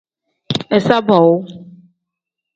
[0.77, 1.35] Iza boowu.